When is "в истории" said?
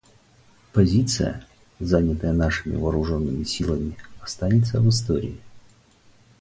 4.81-5.37